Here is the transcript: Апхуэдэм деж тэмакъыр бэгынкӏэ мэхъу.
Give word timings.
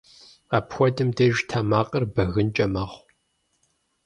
Апхуэдэм 0.57 1.09
деж 1.17 1.35
тэмакъыр 1.49 2.03
бэгынкӏэ 2.13 2.65
мэхъу. 2.73 3.03